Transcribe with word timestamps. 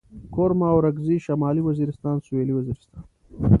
کرم 0.33 0.59
اورکزي 0.73 1.15
شمالي 1.25 1.61
وزيرستان 1.67 2.15
سوېلي 2.25 2.53
وزيرستان 2.55 3.01